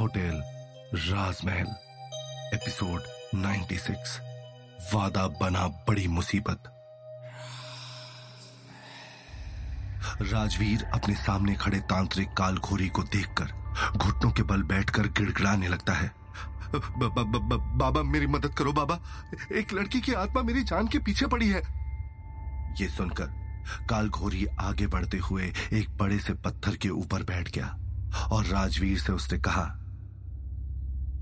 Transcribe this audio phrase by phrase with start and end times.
[0.00, 0.42] Hotel
[0.94, 1.68] राजमहल,
[2.54, 3.02] episode
[3.34, 4.18] 96
[4.94, 6.62] वादा बना बड़ी मुसीबत।
[10.22, 13.52] राजवीर अपने सामने खड़े तांत्रिक कालघोरी को देखकर
[13.96, 16.12] घुटनों के बल बैठकर गिड़गिड़ाने लगता है।
[16.74, 19.00] बाबा, मेरी मदद करो, बाबा।
[19.52, 21.62] एक लड़की की आत्मा मेरी जान के पीछे पड़ी है।
[22.80, 23.26] ये सुनकर
[23.90, 27.76] कालघोरी आगे बढ़ते हुए एक बड़े से पत्थर के ऊपर बैठ गया
[28.32, 29.74] और राजवीर से उसने कहा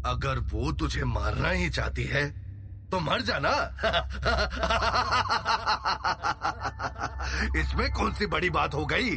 [0.06, 2.46] अगर वो तुझे मारना ही चाहती है
[2.90, 3.50] तो मर जाना।
[7.60, 9.10] इसमें कौन सी बड़ी बात हो गई?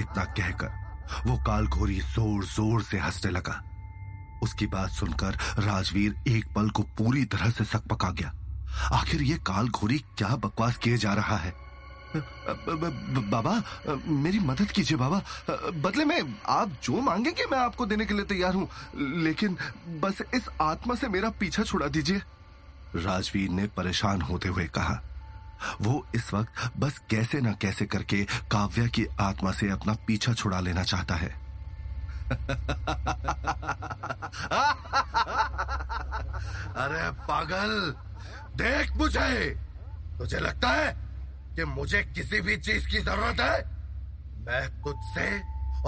[0.00, 0.82] इतना कहकर
[1.26, 3.62] वो कालघोरी ज़ोर ज़ोर से हंसने लगा।
[4.42, 8.32] उसकी बात सुनकर राजवीर एक पल को पूरी तरह से सकपका गया।
[8.98, 11.71] आखिर ये कालघोरी क्या बकवास किए जा रहा है?
[12.16, 13.62] बाबा,
[14.06, 15.22] मेरी मदद कीजिए बाबा।
[15.70, 19.56] बदले में आप जो मांगेंगे मैं आपको देने के लिए तैयार हूँ। लेकिन
[20.00, 22.22] बस इस आत्मा से मेरा पीछा छुड़ा दीजिए।
[22.96, 25.02] राजवीर ने परेशान होते हुए कहा,
[25.80, 30.60] वो इस वक्त बस कैसे ना कैसे करके काव्या की आत्मा से अपना पीछा छुड़ा
[30.60, 31.42] लेना चाहता है।
[36.72, 37.94] अरे पागल,
[38.56, 39.50] देख मुझे।
[40.18, 41.11] तुझे लगता है
[41.56, 43.58] कि मुझे किसी भी चीज़ की ज़रूरत है।
[44.46, 45.28] मैं तुझसे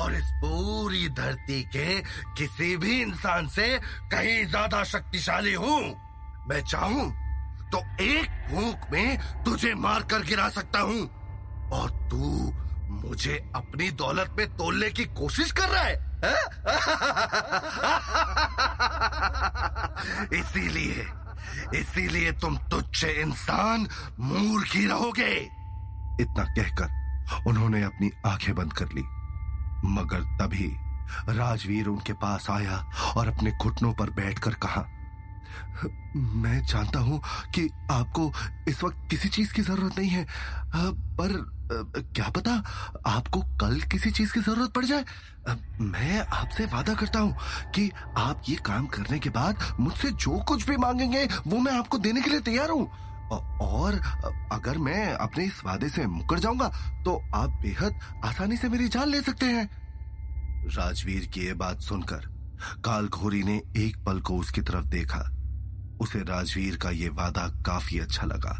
[0.01, 2.01] और इस पूरी धरती के
[2.37, 3.67] किसी भी इंसान से
[4.13, 5.81] कहीं ज़्यादा शक्तिशाली हूँ।
[6.49, 7.11] मैं चाहूँ
[7.73, 11.03] तो एक फूंक में तुझे मार कर गिरा सकता हूँ।
[11.73, 12.53] और तू
[12.91, 16.35] मुझे अपनी दौलत में तोलने की कोशिश कर रहा है, है?
[20.41, 21.07] इसीलिए
[21.75, 23.87] इसीलिए तुम तुच्छ इंसान
[24.21, 25.33] मूर्ख ही रहोगे।
[26.21, 29.03] इतना कहकर उन्होंने अपनी आँखें बंद कर ली।
[29.95, 30.73] मगर तभी
[31.31, 32.77] राजवीर उनके पास आया
[33.17, 34.85] और अपने घुटनों पर बैठकर कहा,
[36.17, 37.21] मैं जानता हूँ
[37.55, 38.33] कि आपको
[38.69, 40.25] इस वक्त किसी चीज़ की ज़रूरत नहीं है,
[41.17, 41.33] पर
[41.73, 42.53] क्या पता
[43.07, 45.05] आपको कल किसी चीज़ की ज़रूरत पड़ जाए?
[45.81, 47.37] मैं आपसे वादा करता हूँ
[47.75, 51.99] कि आप ये काम करने के बाद मुझसे जो कुछ भी मांगेंगे, वो मैं आपको
[51.99, 52.87] देने के लिए तैयार हूँ।
[53.63, 53.95] और
[54.53, 56.69] अगर मैं अपने इस वादे से मुकर जाऊँगा
[57.05, 59.69] तो आप बेहद आसानी से मेरी जान ले सकते हैं।
[60.67, 62.33] राजवीर की ये बात सुनकर
[62.85, 65.19] कालघोरी ने एक पल को उसकी तरफ़ देखा।
[66.01, 68.59] उसे राजवीर का ये वादा काफ़ी अच्छा लगा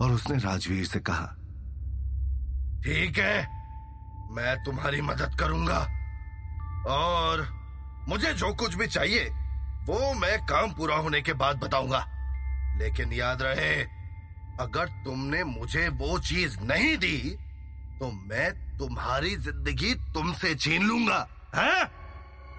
[0.00, 1.34] और उसने राजवीर से कहा
[2.86, 3.38] ठीक है।
[4.30, 5.78] मैं तुम्हारी मदद करूँगा।
[6.88, 7.40] और
[8.08, 9.24] मुझे जो कुछ भी चाहिए
[9.86, 12.04] वो मैं काम पूरा होने के बाद बताऊँगा।
[12.78, 13.74] लेकिन याद रहे
[14.60, 17.18] अगर तुमने मुझे वो चीज़ नहीं दी
[17.98, 21.18] तो मैं तुम्हारी ज़िंदगी तुमसे छीन लूँगा।
[21.54, 21.82] हैं?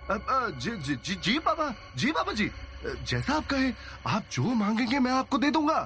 [0.09, 2.49] अ, जी, जी, जी, जी बाबा जी बाबा जी
[2.85, 3.73] जैसा आप कहें
[4.07, 5.79] आप जो मांगेंगे मैं आपको दे दूँगा।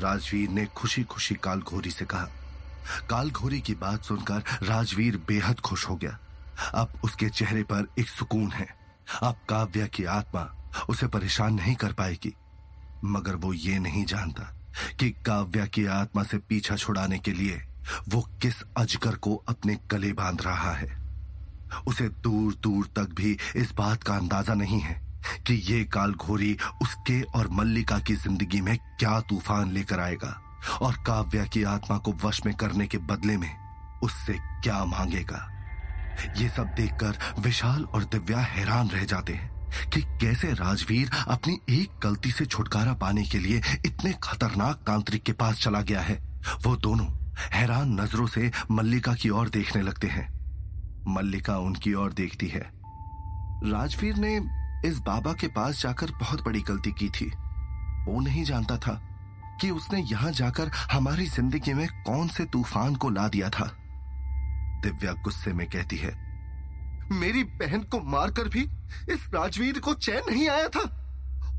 [0.00, 2.28] राजवीर ने खुशी खुशी कालघोरी से कहा।
[3.10, 6.18] कालघोरी की बात सुनकर राजवीर बेहद खुश हो गया।
[6.74, 8.66] अब उसके चेहरे पर एक सुकून है।
[9.22, 10.48] अब काव्या की आत्मा
[10.88, 12.34] उसे परेशान नहीं कर पाएगी।
[13.04, 14.52] मगर वो ये नहीं जानता
[15.00, 17.62] कि काव्या की आत्मा से पीछा छुड़ाने के लिए
[18.08, 20.96] वो किस अजगर को अपने गले बाँध रहा है।
[21.86, 25.00] उसे दूर दूर तक भी इस बात का अंदाज़ा नहीं है
[25.46, 30.40] कि ये कालघोरी उसके और मल्लिका की ज़िंदगी में क्या तूफ़ान लेकर आएगा।
[30.82, 33.50] और काव्या की आत्मा को वश में करने के बदले में
[34.02, 35.52] उससे क्या मांगेगा?
[36.36, 39.56] ये सब देखकर विशाल और दिव्या हैरान रह जाते हैं
[39.90, 45.32] कि कैसे राजवीर अपनी एक गलती से छुटकारा पाने के लिए इतने खतरनाक तांत्रिक के
[45.32, 47.06] पास चला गया है। वो दोनों
[47.52, 50.36] हैरान नज़रों से मल्लिका की ओर देखने लगते हैं।
[51.08, 52.70] मल्लिका उनकी ओर देखती है।
[53.72, 54.36] राजवीर ने
[54.88, 57.26] इस बाबा के पास जाकर बहुत बड़ी गलती की थी।
[58.08, 59.15] वो नहीं जानता था
[59.60, 63.70] कि उसने यहाँ जाकर हमारी ज़िंदगी में कौन से तूफ़ान को ला दिया था।
[64.82, 66.14] दिव्या गुस्से में कहती है,
[67.12, 68.62] मेरी बहन को मारकर भी
[69.12, 70.80] इस राजवीर को चैन नहीं आया था।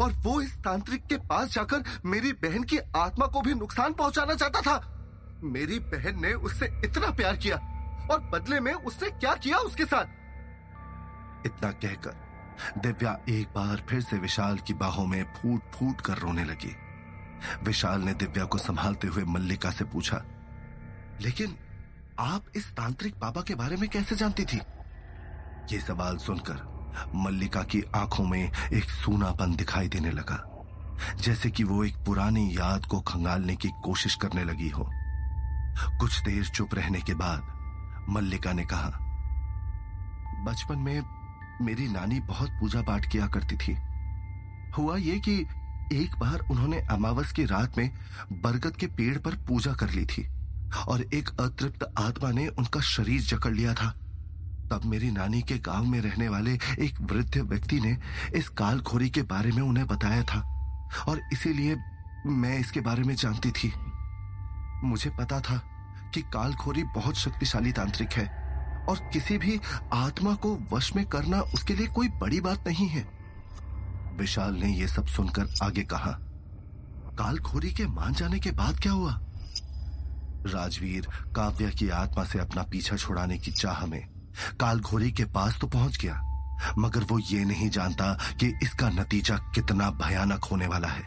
[0.02, 4.34] और वो इस तांत्रिक के पास जाकर मेरी बहन की आत्मा को भी नुकसान पहुंचाना
[4.36, 7.56] चाहता था। मेरी बहन ने उससे इतना प्यार किया
[8.12, 10.06] और बदले में उसने क्या किया उसके साथ?
[11.46, 16.44] इतना कहकर दिव्या एक बार फिर से विशाल की बाहों में फूट फूट कर रोने
[16.44, 16.76] लगी।
[17.64, 20.24] विशाल ने दिव्या को संभालते हुए मल्लिका से पूछा,
[21.22, 21.56] लेकिन
[22.20, 24.60] आप इस तांत्रिक बाबा के बारे में कैसे जानती थी?
[25.72, 26.66] ये सवाल सुनकर
[27.16, 30.44] मल्लिका की आँखों में एक सूनापन दिखाई देने लगा,
[31.16, 34.90] जैसे कि वो एक पुरानी याद को खंगालने की कोशिश करने लगी हो।
[36.00, 38.90] कुछ देर चुप रहने के बाद मल्लिका ने कहा,
[40.46, 41.02] बचपन में
[41.62, 43.78] मेरी नानी बहुत पूजा पाठ किया करती थी।
[44.78, 45.36] हुआ ये कि
[45.94, 47.90] एक बार उन्होंने अमावस की रात में
[48.32, 50.28] बरगद के पेड़ पर पूजा कर ली थी
[50.88, 53.90] और एक अतृप्त आत्मा ने उनका शरीर जकड़ लिया था।
[54.72, 57.98] तब मेरी नानी के गाँव में रहने वाले एक वृद्ध व्यक्ति ने
[58.36, 60.40] इस कालखोरी के बारे में उन्हें बताया था
[61.08, 61.76] और इसीलिए
[62.26, 63.74] मैं इसके बारे में जानती थी।
[64.84, 65.58] मुझे पता था
[66.14, 68.48] कि कालखोरी बहुत शक्तिशाली तांत्रिक है
[68.90, 69.60] और किसी भी
[69.94, 73.17] आत्मा को वश में करना उसके लिए कोई बड़ी बात नहीं है।
[74.18, 76.12] विशाल ने यह सब सुनकर आगे कहा,
[77.20, 79.20] कालखोरी के मान जाने के बाद क्या हुआ?
[80.46, 84.02] राजवीर काव्या की आत्मा से अपना पीछा छुड़ाने की चाह में
[84.60, 86.22] कालघोरी के पास तो पहुँच गया,
[86.78, 91.04] मगर वो ये नहीं जानता कि इसका नतीजा कितना भयानक होने वाला है।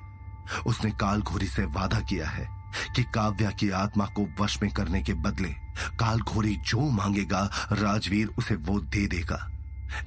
[0.66, 2.48] उसने कालघोरी से वादा किया है
[2.96, 5.48] कि काव्या की आत्मा को वश में करने के बदले
[5.98, 9.46] कालघोरी जो मांगेगा, राजवीर उसे वो दे देगा।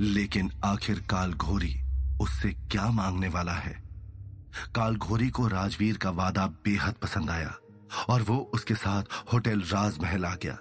[0.02, 1.74] लेकिन आखिर कालघोरी
[2.22, 3.82] उससे क्या मांगने वाला है?
[4.76, 7.54] कालघोरी को राजवीर का वादा बेहद पसंद आया
[8.10, 10.58] और वो उसके साथ होटल राजमहल आ गया।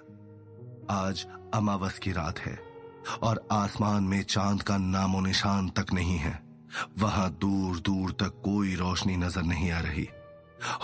[0.91, 2.57] आज अमावस की रात है
[3.23, 6.39] और आसमान में चाँद का नामो निशान तक नहीं है।
[6.99, 10.07] वहाँ दूर दूर तक कोई रोशनी नज़र नहीं आ रही।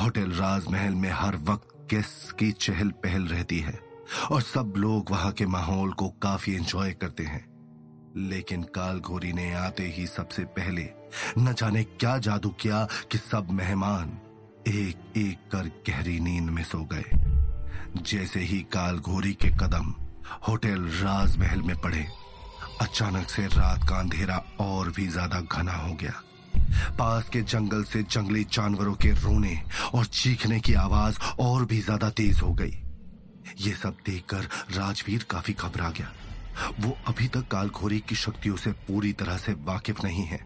[0.01, 3.80] होटल राजमहल में हर वक्त गेस्ट की चहल पहल रहती है
[4.31, 7.59] और सब लोग वहाँ के माहौल को काफ़ी एंजॉय करते हैं।
[8.18, 10.90] लेकिन कालघोरी ने आते ही सबसे पहले
[11.38, 14.18] न जाने क्या जादू किया कि सब मेहमान
[14.68, 19.94] एक एक कर गहरी नींद में सो गए। जैसे ही कालघोरी के कदम
[20.48, 22.06] होटल राजमहल में पड़े,
[22.82, 26.22] अचानक से रात का अंधेरा और भी ज़्यादा घना हो गया।
[27.00, 29.60] पास के जंगल से जंगली जानवरों के रोने
[29.94, 32.74] और चीखने की आवाज़ और भी ज़्यादा तेज हो गई।
[33.60, 36.14] ये सब देखकर राजवीर काफ़ी घबरा गया।
[36.80, 40.40] वो अभी तक कालखोरी की शक्तियों से पूरी तरह से वाकिफ नहीं है।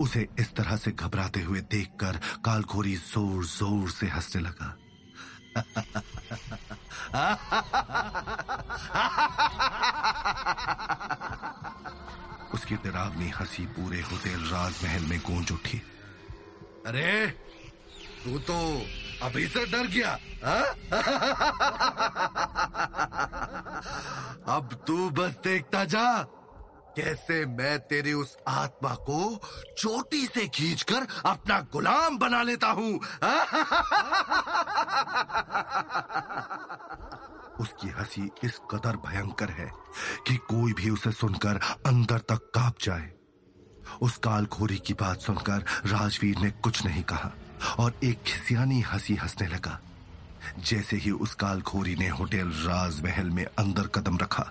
[0.00, 4.68] उसे इस तरह से घबराते हुए देखकर कालखोरी ज़ोर ज़ोर से हंसने लगा।
[12.54, 15.78] उसकी डरावनी हँसी पूरे होटल राजमहल में गूंज उठी।
[16.86, 17.10] अरे
[18.24, 18.54] तू तो
[19.22, 20.12] अभी से डर गया
[24.48, 26.06] अब तू बस देखता जा,
[26.96, 29.18] कैसे मैं तेरी उस आत्मा को
[29.78, 32.92] चोटी से खींचकर अपना गुलाम बना लेता हूँ?
[37.60, 39.70] उसकी हँसी इस कदर भयंकर है
[40.26, 43.10] कि कोई भी उसे सुनकर अंदर तक काँप जाए।
[44.02, 47.30] उस कालखोरी की बात सुनकर राजवीर ने कुछ नहीं कहा।
[47.78, 49.78] और एक खिसियानी हँसी हंसने लगा।
[50.60, 54.42] जैसे ही उस कालखोरी ने होटल राजमहल में अंदर कदम रखा,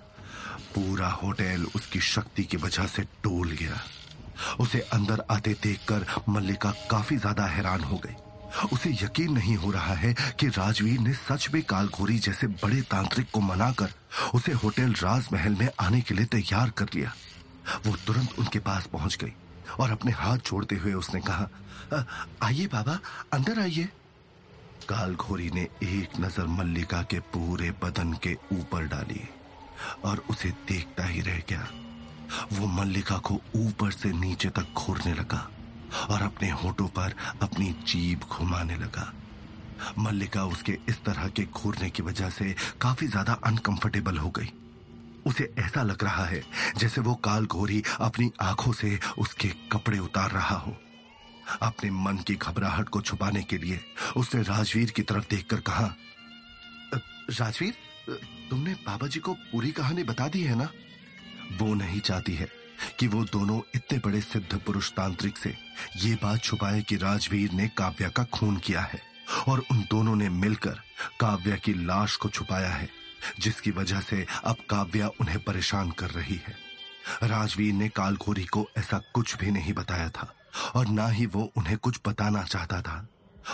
[0.76, 3.80] पूरा होटल उसकी शक्ति की वजह से टोल गया।
[4.60, 8.16] उसे अंदर आते देखकर मल्लिका काफ़ी ज़्यादा हैरान हो गई।
[8.74, 13.30] उसे यकीन नहीं हो रहा है कि राजवीर ने सच में कालखोरी जैसे बड़े तांत्रिक
[13.32, 13.94] को मनाकर
[14.34, 17.14] उसे होटल राजमहल में आने के लिए तैयार कर लिया।
[17.86, 19.34] वो तुरंत उनके पास पहुँच गई
[19.80, 21.48] और अपने हाथ जोड़ते हुए उसने कहा
[21.94, 23.00] आइए बाबा,
[23.34, 23.90] अंदर आइए।
[24.90, 29.22] कालघोरी ने एक नज़र मल्लिका के पूरे बदन के ऊपर डाली
[30.06, 31.68] और उसे देखता ही रह गया।
[32.54, 35.48] वो मल्लिका को ऊपर से नीचे तक घूरने लगा
[36.10, 39.12] और अपने होठों पर अपनी जीभ घुमाने लगा।
[40.00, 44.50] मल्लिका उसके इस तरह के घूरने की वजह से काफ़ी ज़्यादा अनकंफर्टेबल हो गई।
[45.26, 46.42] उसे ऐसा लग रहा है
[46.78, 50.76] जैसे वो काल घोरी अपनी आँखों से उसके कपड़े उतार रहा हो।
[51.62, 53.80] अपने मन की घबराहट को छुपाने के लिए
[54.18, 55.96] उसने राजवीर की तरफ़ देखकर कहा
[57.30, 57.74] राजवीर
[58.50, 60.70] तुमने बाबा जी को पूरी कहानी बता दी है ना?
[61.52, 62.48] वो नहीं चाहती है
[63.00, 65.56] कि वो दोनों इतने बड़े सिद्ध पुरुष तांत्रिक से
[65.98, 69.02] ये बात छुपाए कि राजवीर ने काव्या का खून किया है
[69.48, 70.80] और उन दोनों ने मिलकर
[71.20, 72.90] काव्या की लाश को छुपाया है,
[73.40, 76.56] जिसकी वजह से अब काव्या उन्हें परेशान कर रही है।
[77.24, 80.34] राजवीर ने कालखोरी को ऐसा कुछ भी नहीं बताया था।
[80.76, 83.08] और ना ही वो उन्हें कुछ बताना चाहता था।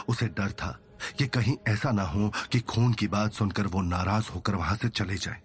[0.09, 0.77] उसे डर था
[1.17, 4.89] कि कहीं ऐसा ना हो कि खून की बात सुनकर वो नाराज़ होकर वहाँ से
[4.89, 5.41] चले जाए।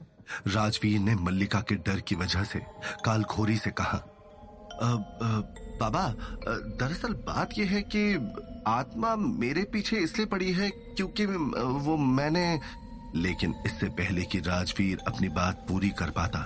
[0.47, 2.59] राजवीर ने मल्लिका के डर की वजह से
[3.05, 3.99] कालखोरी से कहा
[4.83, 5.41] आ, आ,
[5.81, 6.09] बाबा
[6.81, 8.15] दरअसल बात यह है कि
[8.67, 12.61] आत्मा मेरे पीछे इसलिए पड़ी है क्योंकि वो मैंने
[13.15, 16.41] लेकिन इससे पहले कि राजवीर अपनी बात पूरी कर पाता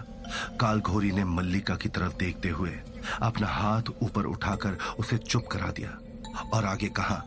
[0.60, 2.70] कालघोरी ने मल्लिका की तरफ़ देखते हुए
[3.22, 5.98] अपना हाथ ऊपर उठाकर उसे चुप करा दिया
[6.54, 7.22] और आगे कहा,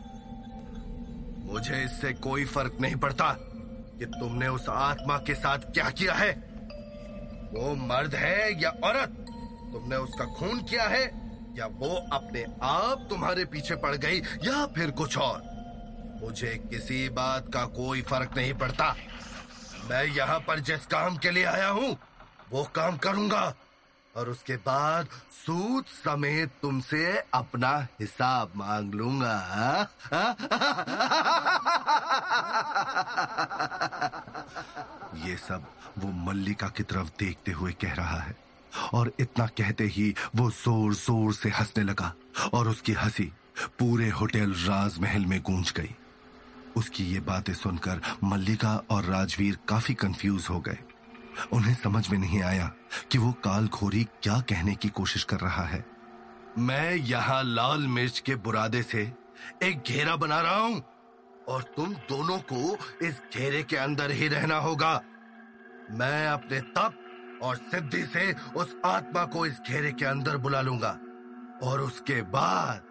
[1.44, 3.32] मुझे इससे कोई फ़र्क नहीं पड़ता
[3.98, 6.30] कि तुमने उस आत्मा के साथ क्या किया है।
[7.52, 9.16] वो मर्द है या औरत,
[9.72, 11.04] तुमने उसका खून किया है
[11.58, 15.42] या वो अपने आप तुम्हारे पीछे पड़ गई या फिर कुछ और।
[16.22, 18.94] मुझे किसी बात का कोई फ़र्क नहीं पड़ता।
[19.90, 21.96] मैं यहाँ पर जिस काम के लिए आया हूँ
[22.52, 23.54] वो काम करूँगा।
[24.14, 27.04] और उसके बाद सूद समेत तुमसे
[27.34, 29.36] अपना हिसाब मांग लूँगा।
[35.26, 35.66] ये सब
[35.98, 38.36] वो मल्लिका की तरफ़ देखते हुए कह रहा है।
[38.94, 42.12] और इतना कहते ही वो ज़ोर ज़ोर से हंसने लगा
[42.54, 43.32] और उसकी हँसी
[43.78, 45.94] पूरे होटल राजमहल में गूंज गई।
[46.76, 50.78] उसकी ये बातें सुनकर मल्लिका और राजवीर काफ़ी कंफ्यूज हो गए।
[51.52, 52.66] उन्हें समझ में नहीं आया
[53.12, 55.84] कि वो काल खोरी क्या कहने की कोशिश कर रहा है।
[56.58, 59.12] मैं यहाँ लाल मिर्च के बुरादे से
[59.62, 60.82] एक घेरा बना रहा हूँ
[61.48, 64.92] और तुम दोनों को इस घेरे के अंदर ही रहना होगा।
[65.90, 66.98] मैं अपने तप
[67.42, 70.90] और सिद्धि से उस आत्मा को इस घेरे के अंदर बुला लूँगा
[71.62, 72.90] और उसके बाद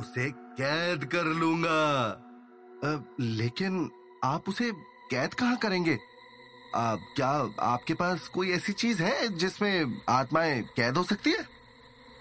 [0.00, 1.80] उसे कैद कर लूँगा।
[3.20, 3.90] लेकिन
[4.24, 4.70] आप उसे
[5.10, 5.98] कैद कहाँ करेंगे?
[6.74, 11.48] आ, क्या आपके पास कोई ऐसी चीज़ है जिसमें आत्माएँ कैद हो सकती है?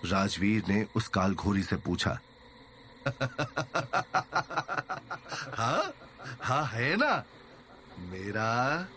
[0.06, 2.20] राजवीर ने उस काल घोरी से पूछा।
[5.58, 5.94] हाँ?
[6.42, 7.24] हाँ है ना।
[8.00, 8.88] मेरा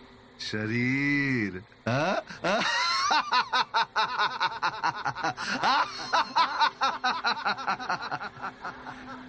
[0.41, 2.23] शरीर। हाँ?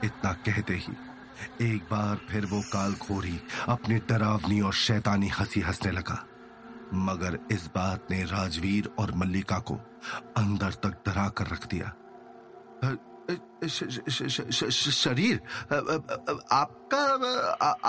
[0.04, 0.94] इतना कहते ही
[1.62, 6.26] एक बार फिर वो काल खोरी अपनी डरावनी और शैतानी हँसी हंसने लगा।
[6.94, 9.76] मगर इस बात ने राजवीर और मल्लिका को
[10.38, 11.94] अंदर तक डरा कर रख दिया।
[14.92, 15.42] शरीर
[16.52, 17.04] आपका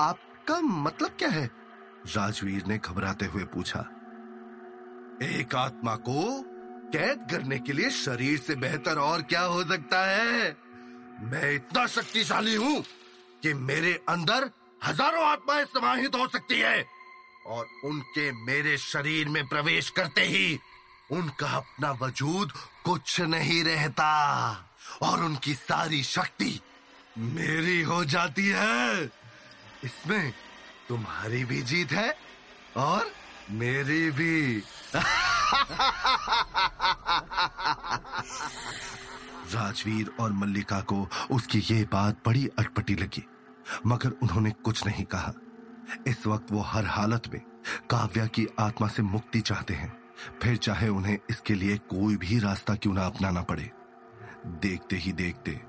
[0.00, 1.50] आपका मतलब क्या है?
[2.16, 3.80] राजवीर ने घबराते हुए पूछा।
[5.22, 6.42] एक आत्मा को
[6.92, 10.56] कैद करने के लिए शरीर से बेहतर और क्या हो सकता है?
[11.20, 12.82] मैं इतना शक्तिशाली हूँ।
[13.44, 14.50] कि मेरे अंदर
[14.84, 16.84] हज़ारों आत्माएँ समाहित हो सकती है
[17.46, 20.58] और उनके मेरे शरीर में प्रवेश करते ही
[21.12, 22.52] उनका अपना वजूद
[22.84, 24.08] कुछ नहीं रहता
[25.02, 26.60] और उनकी सारी शक्ति
[27.18, 29.04] मेरी हो जाती है।
[29.84, 30.32] इसमें
[30.88, 32.18] तुम्हारी भी जीत है
[32.76, 33.12] और
[33.50, 34.62] मेरी भी।
[39.54, 43.24] राजवीर और मल्लिका को उसकी ये बात बड़ी अटपटी लगी।
[43.87, 45.33] मगर उन्होंने कुछ नहीं कहा।
[46.06, 47.40] इस वक्त वो हर हालत में
[47.90, 49.97] काव्या की आत्मा से मुक्ति चाहते हैं।
[50.42, 53.71] फिर चाहे उन्हें इसके लिए कोई भी रास्ता क्यों ना अपनाना पड़े।
[54.47, 55.61] देखते ही देखते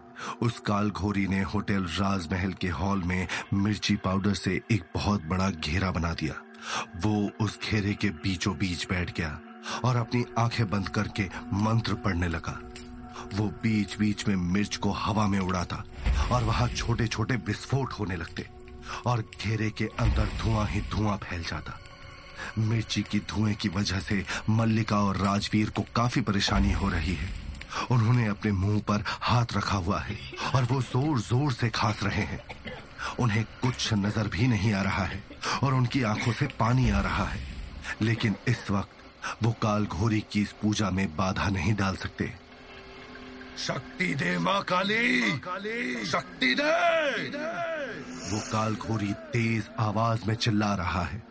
[0.42, 5.50] उस काल घोरी ने होटल राजमहल के हॉल में मिर्ची पाउडर से एक बहुत बड़ा
[5.50, 6.34] घेरा बना दिया।
[6.96, 9.40] वो उस घेरे के बीचों बीच बैठ गया
[9.86, 11.24] और अपनी आँखें बंद करके
[11.54, 12.60] मंत्र पढ़ने लगा।
[13.34, 15.84] वो बीच बीच में मिर्च को हवा में उड़ाता
[16.32, 18.46] और वहाँ छोटे छोटे विस्फोट होने लगते
[19.08, 21.80] और घेरे के अंदर धुआँ ही धुआँ फैल जाता।
[22.58, 27.30] मिर्ची की धुएँ की वजह से मल्लिका और राजवीर को काफ़ी परेशानी हो रही है।
[27.92, 30.18] उन्होंने अपने मुँह पर हाथ रखा हुआ है
[30.56, 32.40] और वो ज़ोर ज़ोर से खांस रहे हैं।
[33.20, 35.24] उन्हें कुछ नज़र भी नहीं आ रहा है
[35.64, 37.44] और उनकी आँखों से पानी आ रहा है।
[38.02, 42.32] लेकिन इस वक्त वो काल घोरी की इस पूजा में बाधा नहीं डाल सकते।
[43.58, 47.28] शक्ति दे माँ काली। शक्ति दे।
[48.32, 51.24] वो काल घोरी तेज आवाज़ में चिल्ला रहा है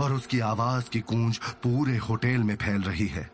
[0.00, 3.30] और उसकी आवाज़ की गूंज पूरे होटल में फैल रही है।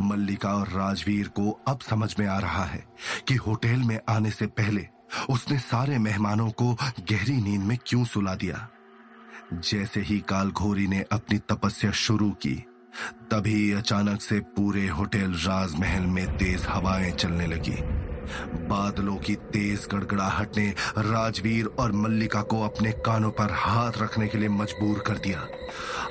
[0.00, 2.84] मल्लिका और राजवीर को अब समझ में आ रहा है
[3.28, 4.88] कि होटल में आने से पहले
[5.30, 6.74] उसने सारे मेहमानों को
[7.10, 8.68] गहरी नींद में क्यों सुला दिया।
[9.54, 12.64] जैसे ही काल घोरी ने अपनी तपस्या शुरू की
[13.30, 17.76] तभी अचानक से पूरे होटल राजमहल में तेज हवाएँ चलने लगी।
[18.68, 20.68] बादलों की तेज गड़गड़ाहट ने
[20.98, 25.46] राजवीर और मल्लिका को अपने कानों पर हाथ रखने के लिए मजबूर कर दिया।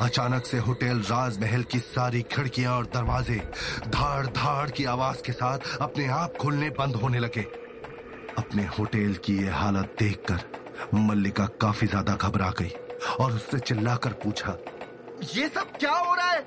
[0.01, 3.41] अचानक से होटल राजमहल की सारी खिड़कियाँ और दरवाजे
[3.87, 7.45] धाड़ धाड़ की आवाज़ के साथ अपने आप खुलने बंद होने लगे।
[8.37, 12.71] अपने होटल की यह हालत देखकर मल्लिका काफ़ी ज़्यादा घबरा गई
[13.19, 14.57] और उससे चिल्लाकर पूछा
[15.23, 16.41] ये सब क्या हो रहा है?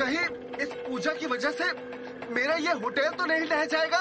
[0.00, 0.18] कहीं
[0.56, 1.64] इस पूजा की वजह से
[2.34, 3.98] मेरा ये होटल तो नहीं रह जाएगा?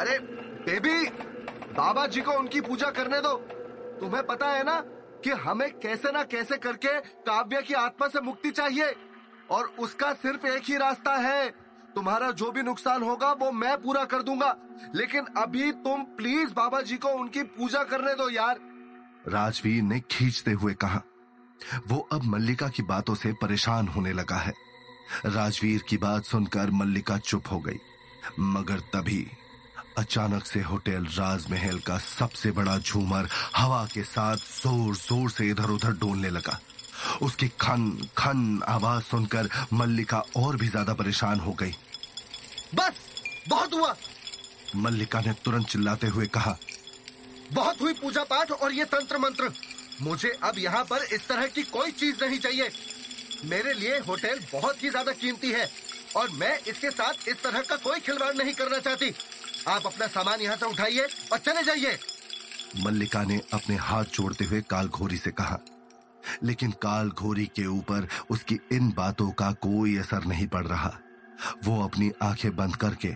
[0.00, 0.18] अरे,
[0.64, 1.10] बेबी
[1.72, 3.36] बाबा जी को उनकी पूजा करने दो।
[4.00, 4.80] तुम्हें पता है ना
[5.24, 8.96] कि हमें कैसे ना कैसे करके काव्य की आत्मा से मुक्ति चाहिए।
[9.50, 11.50] और उसका सिर्फ़ एक ही रास्ता है।
[11.94, 14.58] तुम्हारा जो भी नुकसान होगा, वो मैं पूरा कर दूँगा।
[14.94, 18.58] लेकिन अभी तुम प्लीज़ बाबा जी को उनकी पूजा करने दो यार।
[19.28, 21.02] राजवीर ने खींचते हुए कहा
[21.88, 24.54] वो अब मल्लिका की बातों से परेशान होने लगा है।
[25.26, 27.78] राजवीर की बात सुनकर मल्लिका चुप हो गई।
[28.38, 29.26] मगर तभी
[29.98, 35.70] अचानक से होटल राजमहल का सबसे बड़ा झूमर हवा के साथ ज़ोर ज़ोर से इधर
[35.70, 36.58] उधर डोलने लगा।
[37.22, 41.74] उसकी खन खन आवाज़ सुनकर मल्लिका और भी ज़्यादा परेशान हो गई।
[42.74, 42.94] बस!
[43.48, 43.94] बहुत हुआ!
[44.76, 46.56] मल्लिका ने तुरंत चिल्लाते हुए कहा
[47.52, 49.52] बहुत हुई पूजा पाठ और ये तंत्र मंत्र।
[50.00, 52.70] मुझे अब यहाँ पर इस तरह की कोई चीज़ नहीं चाहिए।
[53.44, 55.68] मेरे लिए होटल बहुत ही ज़्यादा कीमती है
[56.16, 59.12] और मैं इसके साथ इस तरह का कोई खिलवाड़ नहीं करना चाहती।
[59.68, 61.98] आप अपना सामान यहाँ से उठाइए और चले जाइए।
[62.84, 65.58] मल्लिका ने अपने हाथ जोड़ते हुए काल घोरी से कहा
[66.42, 70.92] लेकिन काल घोरी के ऊपर उसकी इन बातों का कोई असर नहीं पड़ रहा।
[71.64, 73.08] वो अपनी आँखें बंद करके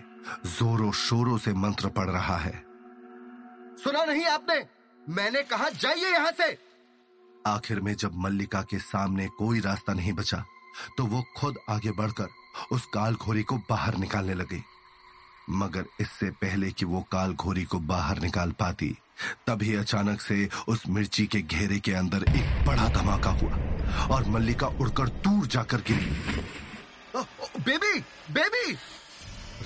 [0.49, 2.51] जोरों शोरों से मंत्र पढ़ रहा है।
[3.83, 4.65] सुना नहीं आपने?
[5.07, 6.51] मैंने कहा जाइए यहाँ से।
[7.47, 10.43] आखिर में जब मल्लिका के सामने कोई रास्ता नहीं बचा
[10.97, 12.27] तो वो खुद आगे बढ़कर
[12.71, 14.63] उस काल घोरी को बाहर निकालने लगी।
[15.49, 18.89] मगर इससे पहले कि वो काल घोरी को बाहर निकाल पाती
[19.47, 24.67] तभी अचानक से उस मिर्ची के घेरे के अंदर एक बड़ा धमाका हुआ और मल्लिका
[24.67, 26.09] उड़कर दूर जाकर गिरी।
[27.59, 27.99] Baby
[28.33, 28.73] baby!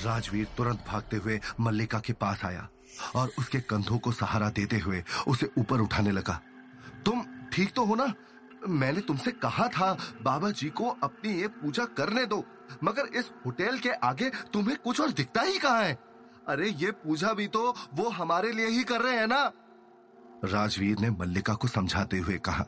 [0.03, 2.67] राजवीर तुरंत भागते हुए मल्लिका के पास आया
[3.15, 6.39] और उसके कंधों को सहारा देते हुए उसे ऊपर उठाने लगा।
[7.05, 8.13] तुम ठीक तो हो ना?
[8.67, 9.91] मैंने तुमसे कहा था
[10.21, 12.43] बाबा जी को अपनी ये पूजा करने दो,
[12.83, 15.97] मगर इस होटल के आगे तुम्हें कुछ और दिखता ही कहा है?
[16.47, 19.51] अरे, ये पूजा भी तो वो हमारे लिए ही कर रहे हैं ना?
[20.45, 22.65] राजवीर ने मल्लिका को समझाते हुए कहा।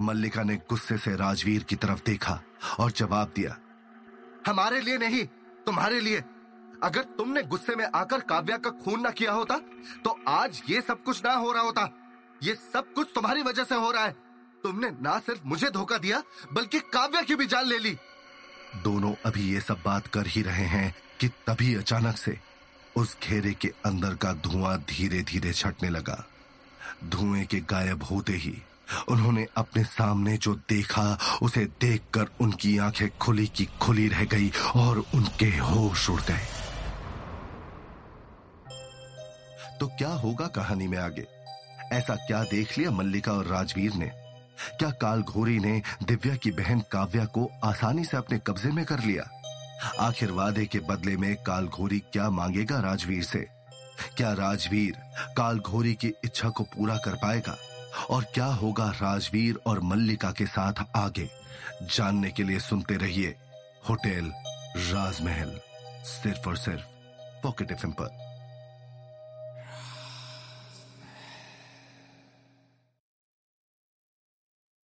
[0.00, 2.40] मल्लिका ने गुस्से से राजवीर की तरफ़ देखा
[2.80, 3.56] और जवाब दिया,
[4.46, 5.24] हमारे लिए नहीं,
[5.66, 6.24] तुम्हारे लिए।
[6.82, 9.58] अगर तुमने गुस्से में आकर काव्या का खून ना किया होता
[10.04, 11.88] तो आज ये सब कुछ ना हो रहा होता।
[12.42, 14.12] ये सब कुछ तुम्हारी वजह से हो रहा है।
[14.62, 17.96] तुमने ना सिर्फ़ मुझे धोखा दिया, बल्कि काव्या की भी जान ले ली।
[18.82, 22.38] दोनों अभी ये सब बात कर ही रहे हैं कि तभी अचानक से
[22.96, 26.24] उस घेरे के अंदर का धुआँ धीरे धीरे छटने लगा।
[27.04, 28.62] धुएँ के गायब होते ही
[29.08, 34.98] उन्होंने अपने सामने जो देखा, उसे देखकर उनकी आँखें खुली की खुली रह गई और
[34.98, 36.46] उनके होश उड़ गए।
[39.80, 41.37] तो क्या होगा कहानी में आगे?
[41.92, 44.06] ऐसा क्या देख लिया मल्लिका और राजवीर ने?
[44.78, 49.00] क्या काल घोरी ने दिव्या की बहन काव्या को आसानी से अपने कब्जे में कर
[49.00, 49.30] लिया?
[50.00, 53.48] आखिर वादे के बदले में काल घोरी क्या मांगेगा राजवीर से?
[54.16, 54.94] क्या राजवीर
[55.36, 57.56] काल घोरी की इच्छा को पूरा कर पाएगा?
[58.10, 61.30] और क्या होगा राजवीर और मल्लिका के साथ आगे?
[61.82, 63.34] जानने के लिए सुनते रहिए
[63.88, 64.32] होटल
[64.76, 65.60] राजमहल,
[66.04, 66.84] सिर्फ़ और सिर्फ़
[67.42, 68.27] पॉकेट एफ़ पर।